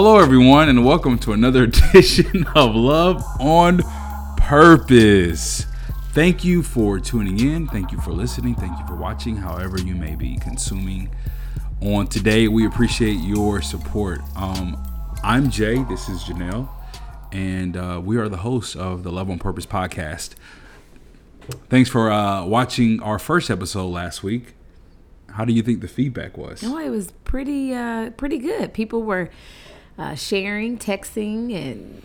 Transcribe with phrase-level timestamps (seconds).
[0.00, 3.80] Hello, everyone, and welcome to another edition of Love on
[4.36, 5.66] Purpose.
[6.12, 7.66] Thank you for tuning in.
[7.66, 8.54] Thank you for listening.
[8.54, 11.10] Thank you for watching, however, you may be consuming
[11.80, 12.46] on today.
[12.46, 14.20] We appreciate your support.
[14.36, 14.80] Um,
[15.24, 15.82] I'm Jay.
[15.82, 16.68] This is Janelle,
[17.32, 20.36] and uh, we are the hosts of the Love on Purpose podcast.
[21.68, 24.54] Thanks for uh, watching our first episode last week.
[25.30, 26.62] How do you think the feedback was?
[26.62, 28.72] No, it was pretty uh pretty good.
[28.72, 29.30] People were
[29.98, 32.02] uh, sharing, texting, and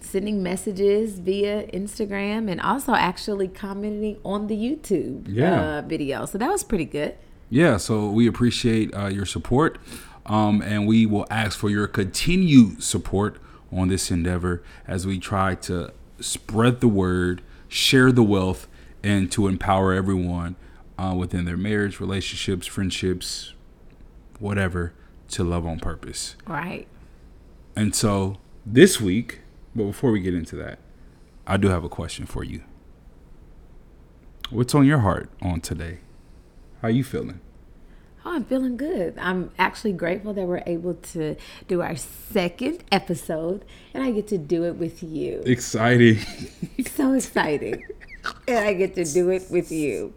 [0.00, 5.78] sending messages via Instagram, and also actually commenting on the YouTube Yeah.
[5.78, 6.24] uh, video.
[6.26, 7.14] So that was pretty good.
[7.50, 9.78] Yeah, so we appreciate uh, your support,
[10.26, 13.38] um, and we will ask for your continued support
[13.72, 18.66] on this endeavor as we try to spread the word, share the wealth,
[19.02, 20.56] and to empower everyone
[20.98, 23.52] uh, within their marriage, relationships, friendships,
[24.40, 24.92] whatever,
[25.28, 26.34] to love on purpose.
[26.46, 26.86] Right.
[27.78, 29.38] And so this week,
[29.72, 30.80] but before we get into that,
[31.46, 32.62] I do have a question for you.
[34.50, 35.98] What's on your heart on today?
[36.82, 37.38] How are you feeling?
[38.24, 39.16] Oh, I'm feeling good.
[39.16, 41.36] I'm actually grateful that we're able to
[41.68, 45.44] do our second episode, and I get to do it with you.
[45.46, 46.18] Exciting.
[46.84, 47.84] So exciting.
[48.48, 50.14] and I get to do it with you.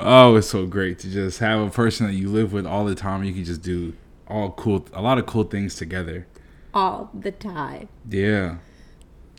[0.00, 2.94] Oh, it's so great to just have a person that you live with all the
[2.94, 3.22] time.
[3.22, 3.92] You can just do
[4.26, 6.26] all cool, a lot of cool things together.
[6.74, 7.88] All the time.
[8.08, 8.56] Yeah.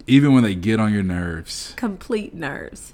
[0.08, 1.74] Even when they get on your nerves.
[1.76, 2.94] Complete nerves.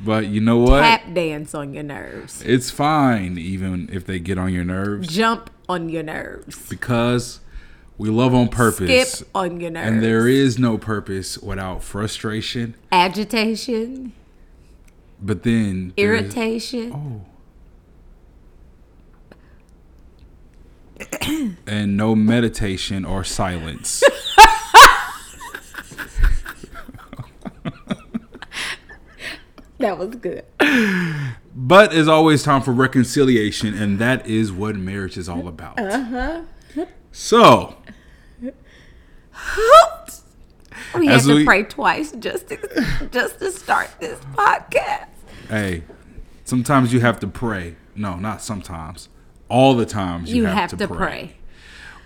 [0.00, 0.80] But you know what?
[0.82, 2.40] Tap dance on your nerves.
[2.46, 6.68] It's fine, even if they get on your nerves, Jump on your nerves.
[6.68, 7.40] because
[7.96, 9.12] we love on purpose.
[9.14, 9.88] Skip on your nerves.
[9.90, 12.74] And there is no purpose without frustration.
[12.92, 14.12] agitation,
[15.20, 16.92] But then irritation.
[16.92, 17.24] Oh.
[21.66, 24.02] And no meditation or silence.
[29.78, 30.44] That was good.
[31.54, 35.78] But there's always time for reconciliation, and that is what marriage is all about.
[35.78, 36.42] Uh-huh.
[37.12, 37.76] So,
[40.96, 45.06] We had to we- pray twice just to, just to start this podcast.
[45.48, 45.84] hey,
[46.44, 47.76] sometimes you have to pray.
[47.94, 49.08] No, not sometimes.
[49.48, 51.36] All the times you, You, have, to, pray.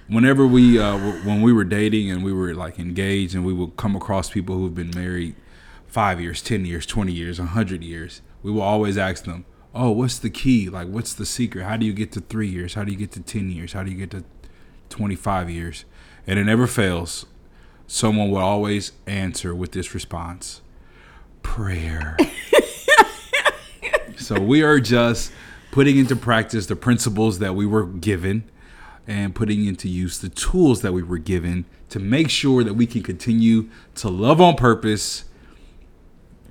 [0.09, 3.53] Whenever we, uh, w- when we were dating and we were like engaged, and we
[3.53, 5.35] would come across people who've been married
[5.87, 9.45] five years, ten years, twenty years, a hundred years, we will always ask them,
[9.75, 10.69] "Oh, what's the key?
[10.69, 11.65] Like, what's the secret?
[11.65, 12.75] How do you get to three years?
[12.75, 13.73] How do you get to ten years?
[13.73, 14.25] How do you get to
[14.93, 15.85] 25 years.
[16.27, 17.27] And it never fails.
[17.89, 20.61] Someone will always answer with this response
[21.43, 22.17] prayer.
[24.17, 25.33] so we are just
[25.73, 28.45] putting into practice the principles that we were given
[29.09, 32.87] and putting into use the tools that we were given to make sure that we
[32.87, 35.25] can continue to love on purpose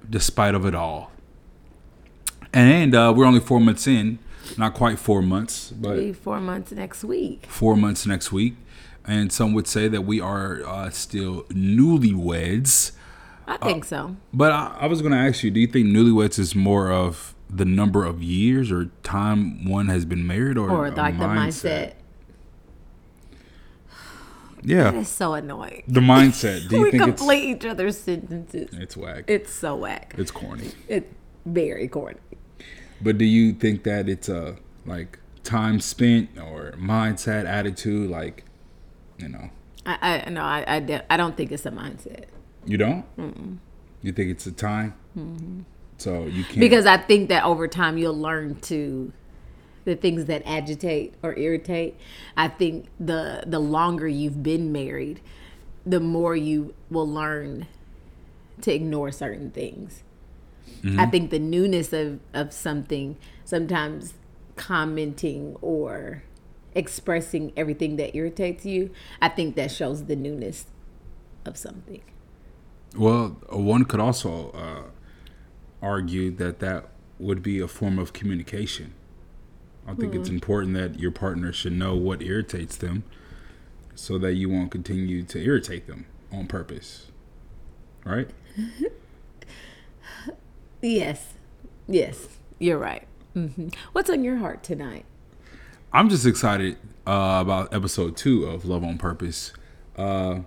[0.10, 1.12] despite of it all.
[2.54, 4.20] And uh, we're only four months in,
[4.58, 7.46] not quite four months, but Be four months next week.
[7.48, 8.56] four months next week.
[9.06, 12.92] And some would say that we are uh, still newlyweds.
[13.48, 14.18] I think so.
[14.34, 17.34] But I, I was going to ask you, do you think newlyweds is more of
[17.54, 21.94] the number of years or time one has been married or, Or like the mindset.
[24.64, 25.84] Yeah, is so annoying.
[25.88, 26.68] the mindset.
[26.70, 28.70] Do you we think it's, complete each other's sentences.
[28.74, 29.24] it's whack?
[29.28, 30.14] It's so whack.
[30.20, 30.72] it's corny.
[30.88, 31.08] It's
[31.48, 32.20] very corny.
[33.02, 38.12] But do you think that it's a like time spent or mindset, attitude?
[38.12, 38.46] Like,
[39.18, 39.50] you know,
[39.88, 42.26] I, I no, I, I, I don't think it's a mindset.
[42.64, 43.60] you don't?
[44.04, 44.94] You think it's a time?
[45.18, 45.62] Mm-hmm.
[46.02, 46.60] So you can't.
[46.60, 49.14] because I think that over time you'll learn to
[49.86, 51.96] the things that agitate or irritate.
[52.36, 55.22] I think the the longer you've been married,
[55.86, 57.68] the more you will learn
[58.62, 60.04] to ignore certain things.
[60.98, 64.16] I think the newness of of something sometimes
[64.56, 66.24] commenting or
[66.74, 68.90] expressing everything that irritates you,
[69.22, 70.66] I think that shows the newness
[71.46, 72.02] of something.
[72.96, 74.90] Well, one could also uh,
[75.82, 76.90] argue that that
[77.20, 78.94] would be a form of communication.
[79.88, 83.04] I think it's important that your partner should know what irritates them
[83.96, 87.08] so that you won't continue to irritate them on purpose.
[88.06, 88.30] Right?
[90.82, 91.34] Yes.
[91.88, 92.28] Yes.
[92.60, 93.08] You're right.
[93.34, 95.06] hmm What's on your heart tonight?
[95.94, 99.54] I'm just excited uh, about episode two of Love on Purpose.
[99.96, 100.40] Uh,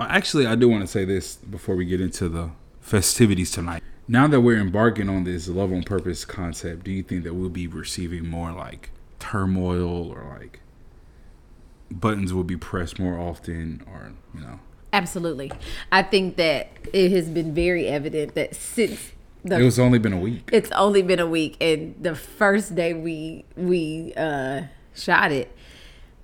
[0.00, 2.50] actually, I do want to say this before we get into the
[2.80, 3.82] festivities tonight.
[4.10, 7.50] Now that we're embarking on this Love on Purpose concept, do you think that we'll
[7.50, 10.60] be receiving more like turmoil or like
[11.90, 14.60] buttons will be pressed more often, or you know,
[14.92, 15.52] Absolutely.
[15.92, 19.12] I think that it has been very evident that since
[19.44, 20.48] the it was only been a week.
[20.52, 24.62] it's only been a week and the first day we we uh
[24.94, 25.54] shot it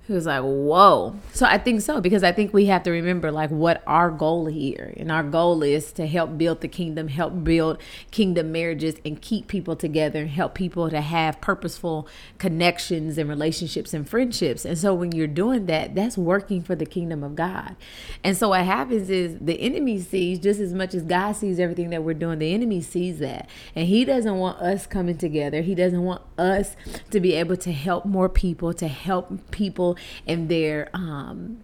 [0.07, 1.15] he was like whoa.
[1.33, 4.45] So i think so because i think we have to remember like what our goal
[4.47, 7.79] here and our goal is to help build the kingdom help build
[8.11, 12.07] kingdom marriages and keep people together and help people to have purposeful
[12.37, 14.65] connections and relationships and friendships.
[14.65, 17.75] And so when you're doing that that's working for the kingdom of god.
[18.23, 21.89] And so what happens is the enemy sees just as much as god sees everything
[21.89, 22.39] that we're doing.
[22.39, 23.49] The enemy sees that.
[23.75, 25.61] And he doesn't want us coming together.
[25.61, 26.75] He doesn't want us
[27.11, 29.94] to be able to help more people to help people
[30.27, 31.63] and their um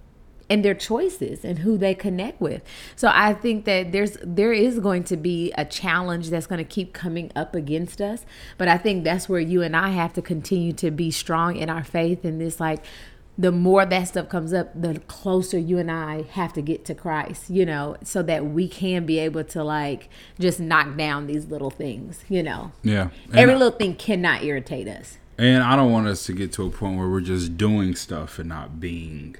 [0.52, 2.62] and their choices and who they connect with.
[2.98, 6.70] So I think that there's there is going to be a challenge that's going to
[6.70, 8.26] keep coming up against us,
[8.58, 11.70] but I think that's where you and I have to continue to be strong in
[11.70, 12.84] our faith and this like
[13.38, 16.94] the more that stuff comes up, the closer you and I have to get to
[16.94, 21.46] Christ, you know, so that we can be able to like just knock down these
[21.46, 22.74] little things, you know.
[22.84, 25.18] Yeah, and, Every little thing cannot irritate us.
[25.42, 28.38] And I don't want us to get to a point where we're just doing stuff
[28.38, 29.36] and not being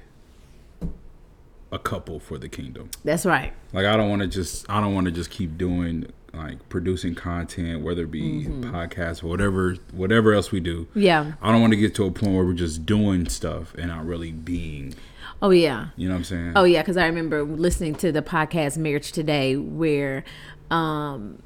[1.70, 2.90] a couple for the kingdom.
[3.04, 3.52] That's right.
[3.72, 7.14] Like I don't want to just I don't want to just keep doing like producing
[7.14, 10.88] content, whether it be podcasts or whatever whatever else we do.
[10.92, 11.34] Yeah.
[11.40, 14.04] I don't want to get to a point where we're just doing stuff and not
[14.04, 14.94] really being.
[15.40, 15.88] Oh yeah.
[15.94, 16.52] You know what I'm saying?
[16.56, 20.24] Oh yeah, because I remember listening to the podcast Marriage Today where
[20.68, 21.40] um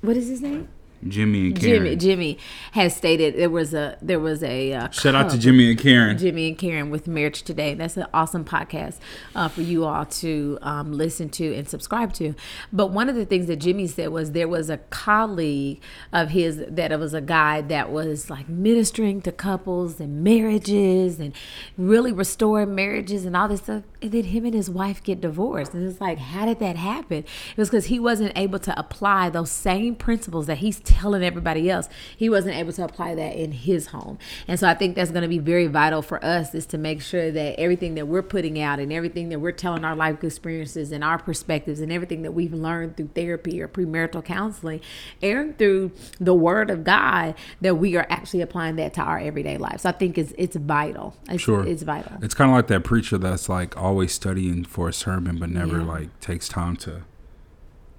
[0.00, 0.68] what is his name?
[1.08, 1.82] Jimmy and Karen.
[1.84, 2.38] Jimmy Jimmy
[2.72, 6.18] has stated there was a there was a uh, Shout out to Jimmy and Karen.
[6.18, 7.74] Jimmy and Karen with Marriage Today.
[7.74, 8.98] That's an awesome podcast
[9.34, 12.34] uh, for you all to um, listen to and subscribe to.
[12.72, 15.80] But one of the things that Jimmy said was there was a colleague
[16.12, 21.18] of his that it was a guy that was like ministering to couples and marriages
[21.18, 21.32] and
[21.78, 23.84] really restoring marriages and all this stuff.
[24.02, 25.72] And then him and his wife get divorced.
[25.72, 27.18] And it's like, how did that happen?
[27.18, 31.70] It was because he wasn't able to apply those same principles that he's telling everybody
[31.70, 31.88] else.
[32.16, 34.18] He wasn't able to apply that in his home.
[34.48, 37.00] And so I think that's going to be very vital for us is to make
[37.00, 40.92] sure that everything that we're putting out and everything that we're telling our life experiences
[40.92, 44.80] and our perspectives and everything that we've learned through therapy or premarital counseling
[45.22, 49.56] and through the word of God that we are actually applying that to our everyday
[49.58, 49.80] life.
[49.80, 51.16] So I think it's it's vital.
[51.28, 51.66] It's, Sure.
[51.66, 52.12] It's vital.
[52.22, 55.78] It's kind of like that preacher that's like always studying for a sermon, but never
[55.78, 55.84] Yeah.
[55.84, 57.02] like takes time to,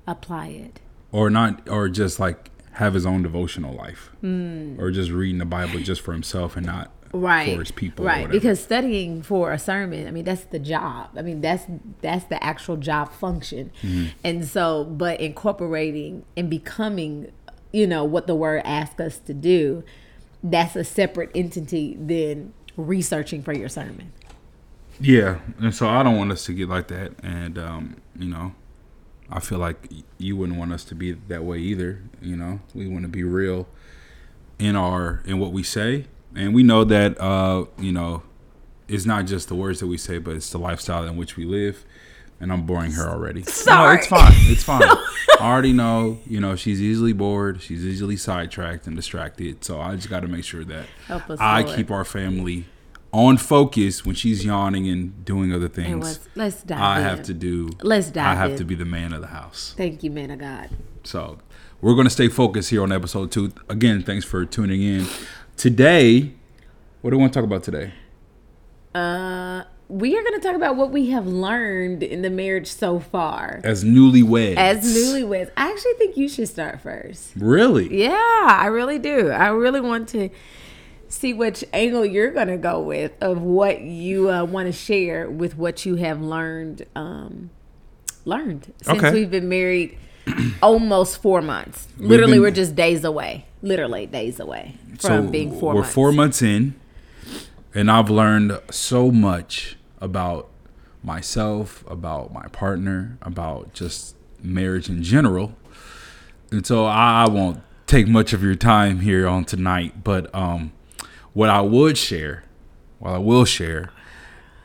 [0.08, 0.80] Apply it.
[1.12, 4.76] or not, or just like have his own devotional life, Hmm.
[4.80, 7.54] or just reading the Bible just for himself and not right.
[7.54, 8.06] for his people.
[8.06, 8.30] right.
[8.30, 11.10] because studying for a sermon i mean that's the job.
[11.18, 11.66] I mean that's
[12.02, 13.72] that's the actual job function.
[13.82, 14.06] Mm-hmm.
[14.24, 17.32] and so but incorporating and becoming
[17.74, 19.84] you know what the word asks us to do
[20.44, 24.12] that's a separate entity than researching for your sermon.
[25.00, 28.54] Yeah, and so I don't want us to get like that, and um, you know,
[29.32, 29.88] I feel like
[30.18, 32.02] you wouldn't want us to be that way either.
[32.22, 33.68] You know, we want to be real
[34.60, 36.06] in our in what we say,
[36.36, 38.24] and we know that uh, you know,
[38.88, 41.46] it's not just the words that we say, but it's the lifestyle in which we
[41.46, 41.86] live.
[42.40, 43.42] And I'm boring her already.
[43.68, 44.34] No, it's fine.
[44.34, 44.82] It's fine.
[44.82, 44.98] I
[45.42, 46.18] already know.
[46.26, 47.62] You know, she's easily bored.
[47.62, 49.64] She's easily sidetracked and distracted.
[49.64, 52.66] So I just got to make sure that Help us, I keep our family
[53.14, 56.04] on focus when she's yawning and doing other things.
[56.06, 57.04] let's, let's dive I in.
[57.04, 57.70] have to do.
[57.82, 58.26] Let's dive.
[58.26, 58.58] I have in.
[58.58, 59.74] to be the man of the house.
[59.76, 60.70] thank you man of god
[61.04, 61.40] So
[61.82, 63.52] we're gonna stay focused here on episode two.
[63.70, 65.08] Again, thanks for tuning in.
[65.58, 66.34] Today,
[67.02, 67.94] what do we want to talk about today?
[68.96, 72.98] uh we are going to talk about what we have learned in the marriage so
[73.00, 74.56] far As newlyweds.
[74.56, 78.04] as newlyweds i actually think you should start first Really?
[78.04, 78.14] Yeah,
[78.50, 79.30] I really do.
[79.32, 80.30] I really want to
[81.22, 85.30] see which angle you're going to go with of what you uh, want to share
[85.30, 87.52] with what you have learned um,
[88.26, 89.14] learned since Okay.
[89.14, 89.98] we've been married
[90.64, 91.88] almost 4 months.
[91.98, 93.46] Literally been- we're just days away.
[93.62, 95.94] Literally days away from being 4 we're months.
[95.94, 96.74] four months in,
[97.76, 100.50] and I've learned so much about
[101.04, 105.54] myself, about my partner, about just marriage in general.
[106.52, 110.72] And so I, I won't take much of your time here on tonight, but um,
[111.34, 112.44] what I would share,
[113.00, 113.92] what I will share,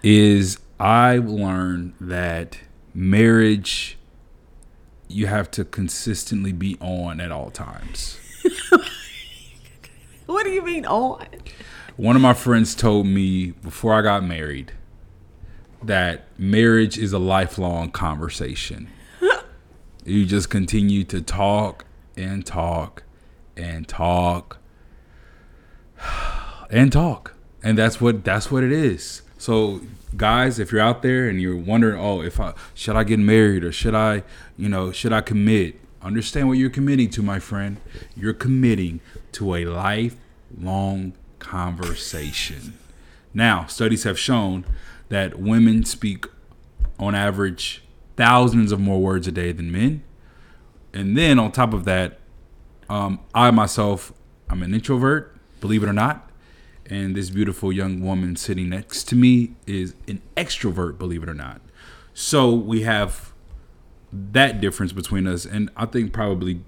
[0.02, 2.58] is I learned that
[2.94, 3.98] marriage
[5.08, 8.18] you have to consistently be on at all times.
[10.26, 11.24] What do you mean on?
[11.96, 14.72] One of my friends told me before I got married
[15.82, 18.88] that marriage is a lifelong conversation.
[20.04, 21.84] you just continue to talk
[22.16, 23.04] and talk
[23.56, 24.58] and talk
[26.70, 27.34] and talk.
[27.62, 29.22] And that's what that's what it is.
[29.38, 29.80] So,
[30.16, 33.64] guys, if you're out there and you're wondering, oh, if I should I get married
[33.64, 34.22] or should I,
[34.56, 35.80] you know, should I commit?
[36.02, 37.78] Understand what you're committing to, my friend.
[38.16, 39.00] You're committing
[39.32, 42.78] to a lifelong conversation.
[43.34, 44.64] Now, studies have shown
[45.08, 46.26] that women speak
[46.98, 47.82] on average
[48.16, 50.02] thousands of more words a day than men.
[50.92, 52.18] And then on top of that,
[52.88, 54.12] um, I myself,
[54.48, 56.25] I'm an introvert, believe it or not.
[56.90, 61.34] And this beautiful young woman sitting next to me is an extrovert, believe it or
[61.34, 61.60] not.
[62.14, 63.32] So we have
[64.12, 65.44] that difference between us.
[65.44, 66.62] And I think probably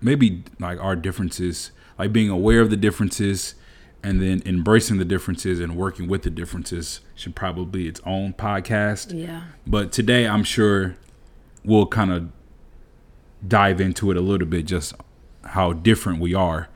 [0.00, 3.54] maybe like our differences, like being aware of the differences
[4.02, 8.32] and then embracing the differences and working with the differences should probably be its own
[8.32, 9.16] podcast.
[9.16, 9.44] Yeah.
[9.66, 10.96] But today I'm sure
[11.64, 12.28] we'll kind of
[13.46, 14.94] dive into it a little bit just
[15.44, 16.68] how different we are.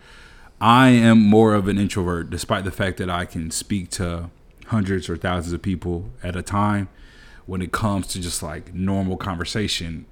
[0.60, 4.30] I am more of an introvert despite the fact that I can speak to
[4.66, 6.88] hundreds or thousands of people at a time
[7.44, 10.06] when it comes to just like normal conversation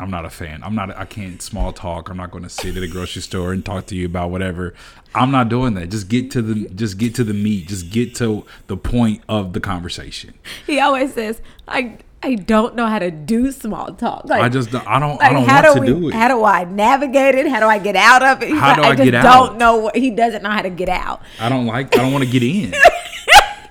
[0.00, 0.62] I'm not a fan.
[0.62, 0.96] I'm not.
[0.96, 2.08] I can't small talk.
[2.08, 4.72] I'm not going to sit at a grocery store and talk to you about whatever.
[5.14, 5.90] I'm not doing that.
[5.90, 6.70] Just get to the.
[6.70, 7.68] Just get to the meat.
[7.68, 10.32] Just get to the point of the conversation.
[10.66, 14.26] He always says, "I I don't know how to do small talk.
[14.26, 14.70] Like, I just.
[14.70, 15.16] don't- I don't.
[15.18, 16.14] like, I don't how want do to we, do it.
[16.14, 17.46] How do I navigate it?
[17.48, 18.50] How do I get out of it?
[18.50, 19.56] He's How like, do I just get don't out?
[19.56, 21.22] know what he doesn't know how to get out.
[21.38, 21.96] I don't like.
[21.96, 22.74] I don't want to get in.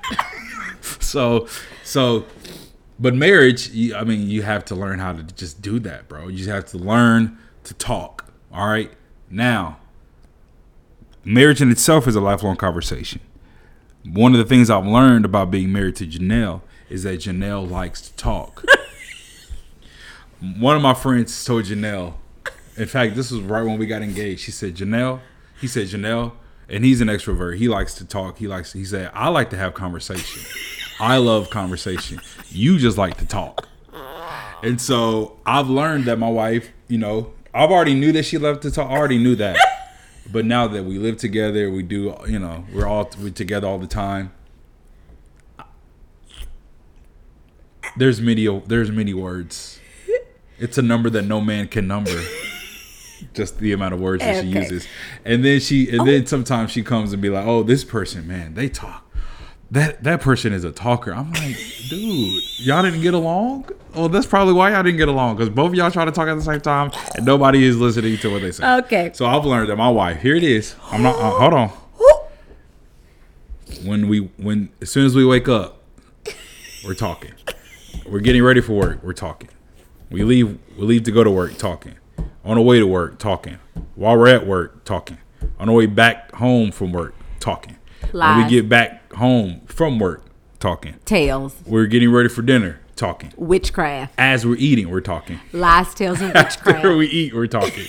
[0.99, 1.47] so,
[1.83, 2.25] so,
[2.99, 3.69] but marriage.
[3.69, 6.27] You, I mean, you have to learn how to just do that, bro.
[6.27, 8.25] You just have to learn to talk.
[8.51, 8.91] All right.
[9.29, 9.77] Now,
[11.23, 13.21] marriage in itself is a lifelong conversation.
[14.05, 18.01] One of the things I've learned about being married to Janelle is that Janelle likes
[18.01, 18.65] to talk.
[20.57, 22.13] One of my friends told Janelle,
[22.77, 24.41] in fact, this was right when we got engaged.
[24.41, 25.19] She said, Janelle,
[25.59, 26.31] he said, Janelle,
[26.69, 27.57] and he's an extrovert.
[27.57, 28.37] He likes to talk.
[28.37, 30.43] He likes, he said, I like to have conversation.
[30.99, 32.19] I love conversation.
[32.49, 33.67] You just like to talk.
[34.63, 38.61] And so I've learned that my wife, you know, I've already knew that she loved
[38.63, 38.89] to talk.
[38.89, 39.57] I already knew that.
[40.31, 43.79] But now that we live together, we do, you know, we're all we're together all
[43.79, 44.31] the time.
[47.99, 49.77] There's many there's many words.
[50.57, 52.17] It's a number that no man can number.
[53.33, 54.87] Just the amount of words that she uses.
[55.25, 58.53] And then she and then sometimes she comes and be like, "Oh, this person, man,
[58.53, 59.05] they talk.
[59.71, 61.57] That that person is a talker." I'm like,
[61.89, 65.71] "Dude, y'all didn't get along?" Well, that's probably why y'all didn't get along cuz both
[65.71, 68.41] of y'all try to talk at the same time and nobody is listening to what
[68.41, 68.77] they say.
[68.79, 69.11] Okay.
[69.13, 70.75] So I've learned that my wife, here it is.
[70.89, 71.69] I'm not uh, hold on.
[73.83, 75.83] When we when as soon as we wake up,
[76.85, 77.33] we're talking.
[78.05, 79.49] We're getting ready for work, we're talking.
[80.09, 81.95] We leave we leave to go to work, talking.
[82.43, 83.57] On the way to work, talking.
[83.95, 85.17] While we're at work, talking.
[85.59, 87.77] On the way back home from work, talking.
[88.11, 90.23] When we get back home from work,
[90.59, 90.95] talking.
[91.05, 93.33] Tails, We're getting ready for dinner, talking.
[93.37, 95.39] witchcraft, As we're eating, we're talking.
[95.53, 96.97] lies, tales, and After witchcraft.
[96.97, 97.85] we eat, we're talking.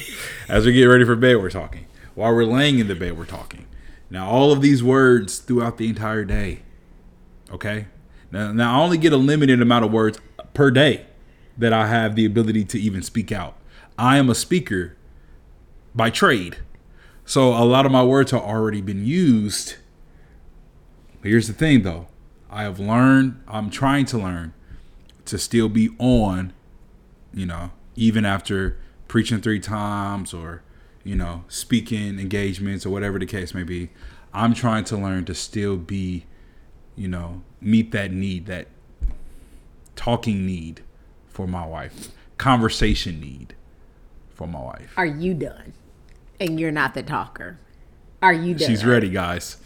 [0.49, 1.87] As we get ready for bed, we're talking.
[2.15, 3.67] While we're laying in the bed, we're talking.
[4.11, 6.63] Now, all of these words throughout the entire day.
[7.53, 7.87] Okay?
[8.31, 10.19] Now, now I only get a limited amount of words
[10.55, 11.07] per day
[11.59, 13.57] that I have the ability to even speak out.
[13.99, 14.97] I am a speaker
[15.95, 16.59] by trade.
[17.25, 19.77] So a lot of my words have already been used.
[21.23, 22.09] Here's the thing though.
[22.51, 24.55] I have learned, I'm trying to learn
[25.27, 26.53] to still be on
[27.33, 28.77] you know, even after
[29.09, 30.63] preaching three times or,
[31.05, 33.91] you know, speaking engagements or whatever the case may be,
[34.33, 36.27] I'm trying to learn to still be,
[37.01, 38.69] you know, meet that need, that
[39.97, 40.83] talking need
[41.29, 43.55] for my wife, conversation need
[44.29, 44.93] for my wife.
[44.99, 45.73] Are you done?
[46.39, 47.59] And you're not the talker.
[48.21, 48.69] Are you done?
[48.69, 49.57] She's ready, guys.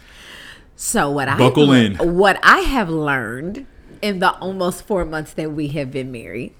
[0.76, 1.96] So what I Buckle in.
[1.96, 3.66] What I have learned
[4.00, 6.54] in the almost four months that we have been married,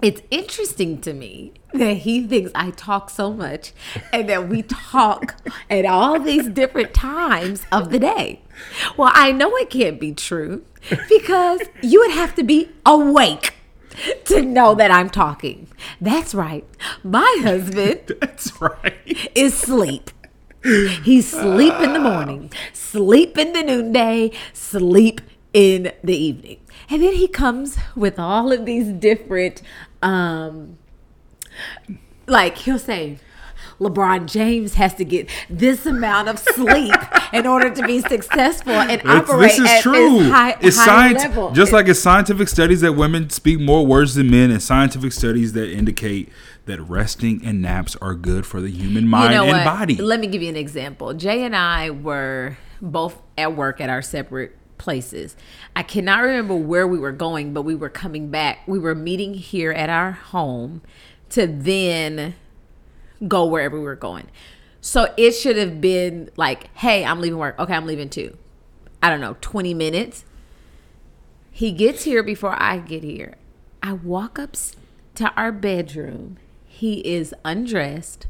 [0.00, 3.72] it's interesting to me that he thinks I talk so much
[4.12, 5.36] and that we talk
[5.70, 8.42] at all these different times of the day.
[8.96, 10.64] Well, I know it can't be true
[11.08, 13.54] because you would have to be awake
[14.26, 15.68] to know that I'm talking.
[16.00, 16.64] That's right.
[17.02, 19.30] My husband That's right.
[19.34, 20.10] is sleep.
[20.62, 22.56] He's sleep in the morning, ah.
[22.72, 25.20] sleep in the noonday, sleep
[25.52, 26.58] in the evening.
[26.90, 29.62] And then he comes with all of these different
[30.02, 30.78] um
[32.26, 33.18] like he'll say
[33.80, 36.94] LeBron James has to get this amount of sleep
[37.32, 40.18] in order to be successful and operate this is at true.
[40.18, 41.52] this high, it's high science, level.
[41.52, 45.52] just like it's scientific studies that women speak more words than men, and scientific studies
[45.52, 46.28] that indicate
[46.66, 49.64] that resting and naps are good for the human mind and what?
[49.64, 49.96] body.
[49.96, 51.14] Let me give you an example.
[51.14, 55.36] Jay and I were both at work at our separate places.
[55.76, 58.60] I cannot remember where we were going, but we were coming back.
[58.66, 60.82] We were meeting here at our home
[61.30, 62.34] to then
[63.26, 64.28] go wherever we were going.
[64.80, 67.58] So it should have been like, hey, I'm leaving work.
[67.58, 68.36] Okay, I'm leaving too.
[69.02, 70.24] I don't know, 20 minutes.
[71.50, 73.34] He gets here before I get here.
[73.82, 74.56] I walk up
[75.16, 76.38] to our bedroom.
[76.66, 78.26] He is undressed,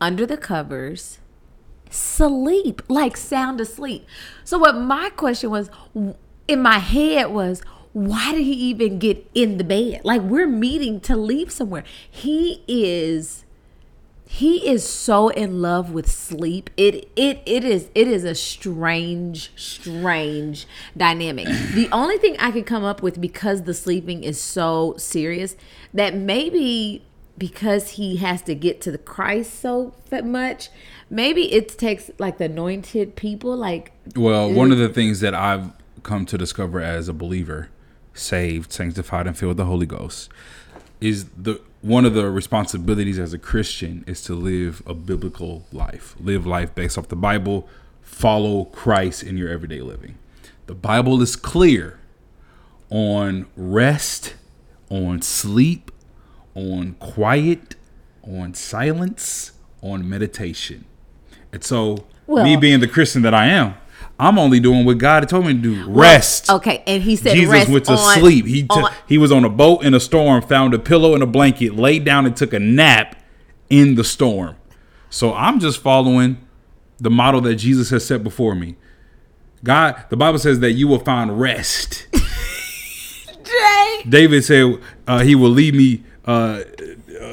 [0.00, 1.18] under the covers,
[1.90, 4.06] sleep, like sound asleep.
[4.44, 5.70] So what my question was
[6.48, 10.00] in my head was, why did he even get in the bed?
[10.04, 11.84] Like we're meeting to leave somewhere.
[12.08, 13.44] He is
[14.32, 16.70] he is so in love with sleep.
[16.76, 21.48] It it it is it is a strange strange dynamic.
[21.74, 25.56] the only thing I could come up with because the sleeping is so serious
[25.92, 27.04] that maybe
[27.36, 30.68] because he has to get to the Christ so much,
[31.10, 35.72] maybe it takes like the anointed people like Well, one of the things that I've
[36.02, 37.68] come to discover as a believer,
[38.14, 40.30] saved, sanctified and filled with the Holy Ghost
[41.00, 46.14] is the one of the responsibilities as a Christian is to live a biblical life,
[46.20, 47.66] live life based off the Bible,
[48.02, 50.18] follow Christ in your everyday living.
[50.66, 51.98] The Bible is clear
[52.90, 54.34] on rest,
[54.90, 55.90] on sleep,
[56.54, 57.76] on quiet,
[58.22, 60.84] on silence, on meditation.
[61.52, 63.74] And so, well, me being the Christian that I am,
[64.18, 65.90] I'm only doing what God told me to do.
[65.90, 66.48] Rest.
[66.48, 68.46] Well, okay, and he said Jesus went to on, sleep.
[68.46, 71.26] He t- he was on a boat in a storm, found a pillow and a
[71.26, 73.16] blanket, laid down and took a nap
[73.70, 74.56] in the storm.
[75.08, 76.38] So I'm just following
[76.98, 78.76] the model that Jesus has set before me.
[79.64, 82.06] God, the Bible says that you will find rest.
[83.44, 84.02] Jay.
[84.08, 86.62] David said uh, he will lead me uh,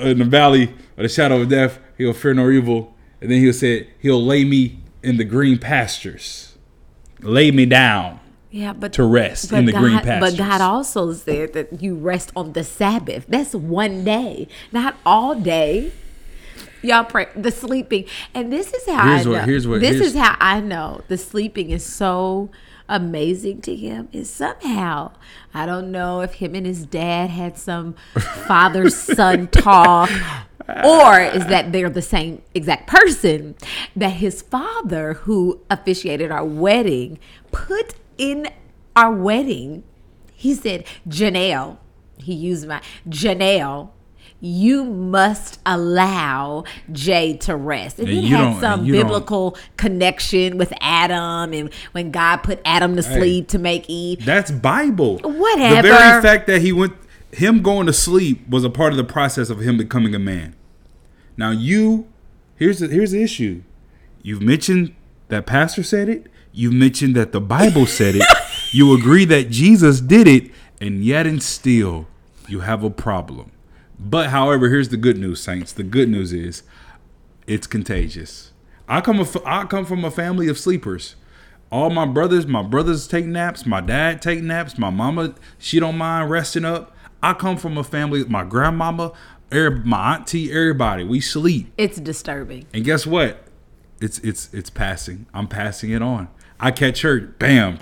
[0.02, 1.80] in the valley of the shadow of death.
[1.98, 2.96] He'll fear no evil.
[3.22, 6.48] And then he'll say he'll lay me in the green pastures
[7.22, 8.20] lay me down.
[8.50, 10.38] Yeah, but to rest in the God, green pastures.
[10.38, 13.26] But God also said that you rest on the Sabbath.
[13.28, 15.92] That's one day, not all day.
[16.82, 19.40] Y'all pray the sleeping, and this is how here's I know.
[19.40, 22.50] Here's what, this here's, is how I know the sleeping is so
[22.88, 24.08] amazing to him.
[24.14, 25.12] Is somehow
[25.54, 27.96] I don't know if him and his dad had some
[28.48, 30.10] father son talk
[30.84, 33.56] or is that they're the same exact person
[33.96, 37.20] that his father who officiated our wedding
[37.52, 38.48] put in
[38.96, 39.84] our wedding
[40.34, 41.78] he said janelle
[42.18, 43.92] he used my janelle
[44.40, 47.98] you must allow Jay to rest.
[48.00, 53.04] And, and it had some biblical connection with Adam and when God put Adam to
[53.04, 54.24] sleep hey, to make Eve.
[54.24, 55.18] That's Bible.
[55.24, 55.82] Whatever.
[55.82, 56.94] The very fact that he went
[57.32, 60.56] him going to sleep was a part of the process of him becoming a man.
[61.38, 62.08] Now you,
[62.56, 63.62] here's the, here's the issue.
[64.22, 64.94] You've mentioned
[65.30, 66.28] that pastor said it.
[66.52, 68.26] You've mentioned that the Bible said it.
[68.74, 72.08] you agree that Jesus did it, and yet and still
[72.48, 73.52] you have a problem.
[74.00, 75.72] But however, here's the good news, saints.
[75.74, 76.64] The good news is
[77.46, 78.52] it's contagious.
[78.88, 81.16] I come I come from a family of sleepers.
[81.70, 83.66] All my brothers, my brothers take naps.
[83.66, 84.78] My dad take naps.
[84.78, 86.96] My mama, she don't mind resting up.
[87.22, 88.24] I come from a family.
[88.24, 89.12] My grandmama,
[89.52, 91.72] my auntie, everybody, we sleep.
[91.78, 92.66] It's disturbing.
[92.74, 93.44] And guess what?
[94.00, 95.26] It's it's it's passing.
[95.34, 96.28] I'm passing it on.
[96.60, 97.80] I catch her, bam.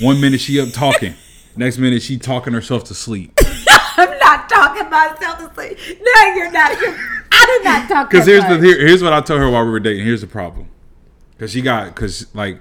[0.00, 1.14] One minute she up talking,
[1.56, 3.38] next minute she talking herself to sleep.
[3.68, 5.78] I'm not talking myself to sleep.
[6.02, 6.80] No, you're not.
[6.80, 6.96] You're,
[7.30, 8.10] I did not talk.
[8.10, 8.60] Because here's much.
[8.60, 10.04] the here, here's what I told her while we were dating.
[10.04, 10.68] Here's the problem.
[11.32, 12.60] Because she got because like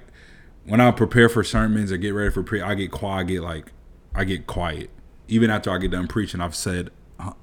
[0.65, 3.19] when I prepare for sermons or get ready for pre, I get quiet.
[3.19, 3.71] I get like
[4.13, 4.89] I get quiet.
[5.27, 7.33] Even after I get done preaching, I've said uh,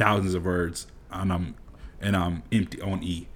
[0.00, 1.54] thousands of words and I'm
[2.00, 3.28] and I'm empty on E.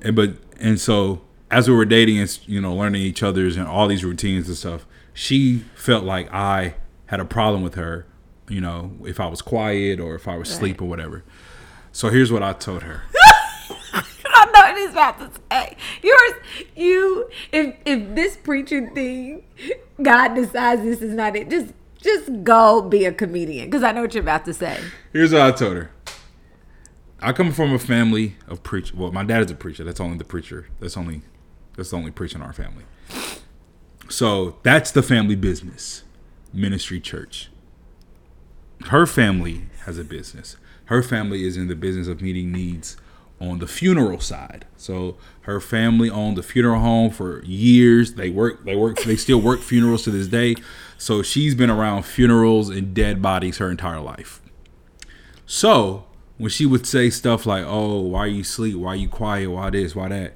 [0.00, 1.20] And but and so
[1.50, 4.56] as we were dating and you know learning each other's and all these routines and
[4.56, 6.74] stuff, she felt like I
[7.06, 8.06] had a problem with her,
[8.48, 10.56] you know, if I was quiet or if I was right.
[10.56, 11.22] asleep or whatever.
[11.92, 13.02] So here's what I told her.
[13.92, 15.76] I know what he's about to say.
[16.02, 16.32] Yours,
[16.74, 19.44] you, if if this preaching thing,
[20.02, 24.02] God decides this is not it, just just go be a comedian because I know
[24.02, 24.78] what you're about to say.
[25.12, 25.90] Here's what I told her.
[27.20, 28.94] I come from a family of preach.
[28.94, 29.82] Well, my dad is a preacher.
[29.82, 30.68] That's only the preacher.
[30.80, 31.22] That's only
[31.76, 32.84] that's the only preacher in our family.
[34.10, 36.04] So that's the family business,
[36.52, 37.48] ministry church.
[38.88, 40.58] Her family has a business.
[40.86, 42.98] Her family is in the business of meeting needs
[43.40, 44.66] on the funeral side.
[44.76, 48.14] So her family owned the funeral home for years.
[48.14, 50.56] They work they work they still work funerals to this day.
[50.98, 54.40] So she's been around funerals and dead bodies her entire life.
[55.46, 56.06] So
[56.38, 58.76] when she would say stuff like, "Oh, why you sleep?
[58.76, 59.50] Why you quiet?
[59.50, 59.94] Why this?
[59.94, 60.34] Why that?"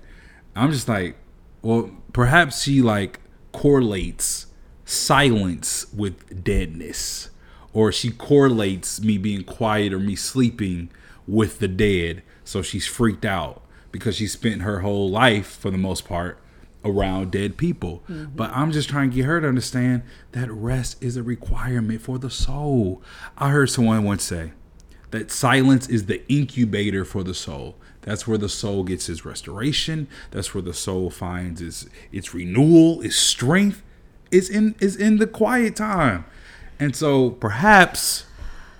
[0.54, 1.16] I'm just like,
[1.62, 3.20] well, perhaps she like
[3.52, 4.46] correlates
[4.84, 7.30] silence with deadness,
[7.72, 10.90] or she correlates me being quiet or me sleeping
[11.26, 12.22] with the dead.
[12.48, 13.60] So she's freaked out
[13.92, 16.38] because she spent her whole life, for the most part,
[16.82, 18.02] around dead people.
[18.08, 18.34] Mm-hmm.
[18.36, 22.18] But I'm just trying to get her to understand that rest is a requirement for
[22.18, 23.02] the soul.
[23.36, 24.52] I heard someone once say
[25.10, 27.76] that silence is the incubator for the soul.
[28.00, 30.08] That's where the soul gets its restoration.
[30.30, 33.82] That's where the soul finds its its renewal, its strength.
[34.30, 36.24] Is in is in the quiet time.
[36.80, 38.24] And so perhaps,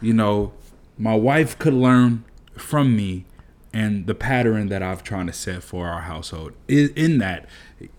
[0.00, 0.54] you know,
[0.96, 2.24] my wife could learn
[2.56, 3.26] from me
[3.72, 7.46] and the pattern that I've trying to set for our household is in that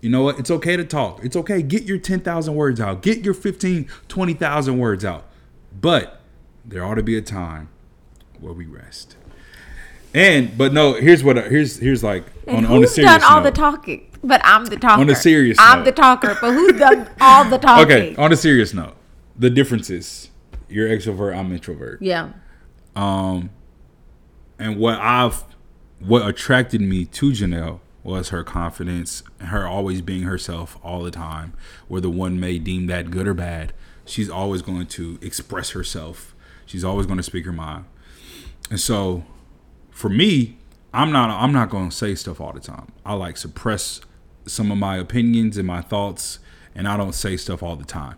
[0.00, 1.24] you know what it's okay to talk.
[1.24, 1.62] It's okay.
[1.62, 3.02] Get your 10,000 words out.
[3.02, 5.26] Get your 15 20,000 words out.
[5.80, 6.20] But
[6.64, 7.68] there ought to be a time
[8.40, 9.16] where we rest.
[10.12, 13.44] And but no here's what here's here's like on, on a serious done all note.
[13.44, 14.06] the talking?
[14.22, 15.00] But I'm the talker.
[15.00, 15.84] On a serious I'm note.
[15.84, 17.84] the talker but who's done all the talking?
[17.84, 18.96] okay on a serious note
[19.38, 20.30] the differences.
[20.68, 22.02] You're extrovert I'm introvert.
[22.02, 22.30] Yeah.
[22.96, 23.50] Um
[24.58, 25.44] and what I've
[26.00, 31.52] what attracted me to Janelle was her confidence, her always being herself all the time.
[31.88, 33.72] Whether one may deem that good or bad,
[34.04, 36.34] she's always going to express herself.
[36.66, 37.84] She's always going to speak her mind.
[38.70, 39.24] And so,
[39.90, 40.56] for me,
[40.92, 42.90] I'm not I'm not going to say stuff all the time.
[43.04, 44.00] I like suppress
[44.46, 46.38] some of my opinions and my thoughts,
[46.74, 48.16] and I don't say stuff all the time.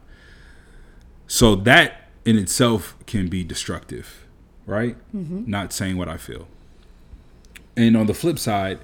[1.26, 4.26] So that in itself can be destructive,
[4.66, 4.96] right?
[5.14, 5.50] Mm-hmm.
[5.50, 6.46] Not saying what I feel.
[7.76, 8.80] And on the flip side,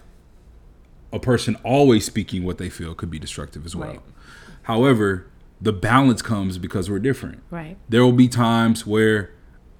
[1.12, 3.88] a person always speaking what they feel could be destructive as well.
[3.88, 4.00] Right.
[4.62, 5.26] However,
[5.60, 7.42] the balance comes because we're different.
[7.50, 7.76] Right.
[7.88, 9.30] There will be times where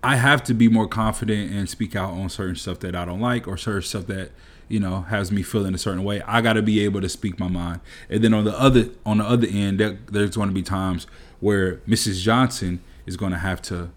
[0.02, 3.20] I have to be more confident and speak out on certain stuff that I don't
[3.20, 4.30] like or certain stuff that
[4.68, 6.22] you know has me feeling a certain way.
[6.22, 7.80] I got to be able to speak my mind.
[8.08, 11.06] And then on the other on the other end, there, there's going to be times
[11.40, 12.22] where Mrs.
[12.22, 13.90] Johnson is going to have to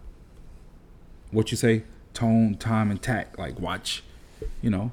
[1.31, 3.37] what you say tone, time, and tact.
[3.37, 4.03] Like watch,
[4.61, 4.91] you know,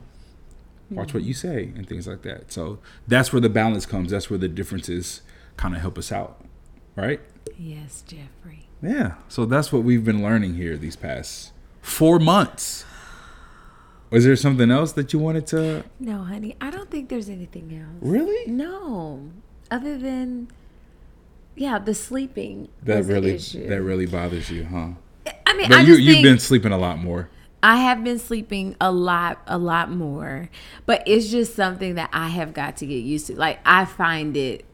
[0.90, 2.52] watch what you say and things like that.
[2.52, 4.10] So that's where the balance comes.
[4.10, 5.22] That's where the differences
[5.56, 6.40] kind of help us out
[6.98, 7.20] right?
[7.56, 8.66] Yes jeffrey.
[8.82, 9.14] Yeah.
[9.28, 12.84] So that's what we've been learning here these past four months.
[14.10, 17.78] Was there something else that you wanted to no honey i don't think there's anything
[17.78, 18.02] else.
[18.02, 18.50] Really?
[18.50, 19.30] No.
[19.70, 20.50] Other than
[21.54, 24.90] yeah the sleeping that really that really bothers you huh?
[25.46, 27.28] I mean but I you, you've been sleeping a lot more
[27.62, 30.48] I have been sleeping a lot, a lot more,
[30.86, 33.36] but it's just something that I have got to get used to.
[33.36, 34.64] Like I find it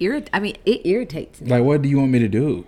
[0.00, 0.28] irrit.
[0.32, 1.50] I mean, it irritates me.
[1.50, 2.66] Like, what do you want me to do?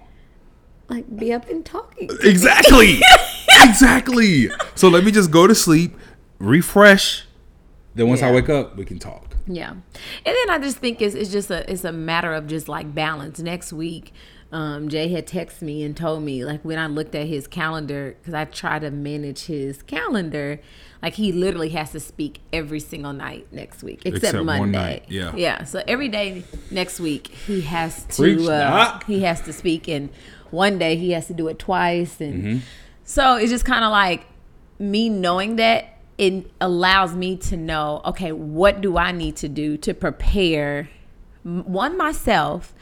[0.89, 2.11] Like, be up and talking.
[2.23, 3.01] Exactly.
[3.61, 4.51] exactly.
[4.75, 5.97] So let me just go to sleep,
[6.39, 7.27] refresh.
[7.95, 8.29] Then once yeah.
[8.29, 9.37] I wake up, we can talk.
[9.47, 9.83] Yeah, and
[10.25, 13.41] then I just think it's it's just a it's a matter of just like balance.
[13.41, 14.13] Next week,
[14.53, 18.17] um, Jay had texted me and told me like when I looked at his calendar
[18.19, 20.61] because I try to manage his calendar,
[21.01, 25.03] like he literally has to speak every single night next week except, except Monday.
[25.09, 25.65] Yeah, yeah.
[25.65, 30.11] So every day next week he has to uh, he has to speak, and
[30.51, 32.59] one day he has to do it twice, and mm-hmm.
[33.05, 34.27] so it's just kind of like
[34.81, 39.77] me knowing that it allows me to know okay what do I need to do
[39.79, 40.91] to prepare
[41.43, 42.75] one myself